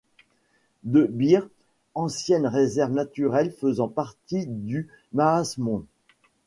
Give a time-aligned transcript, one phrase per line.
[0.81, 1.41] De Beer,
[1.93, 5.85] ancienne réserve naturelle faisant partie du Maasmond.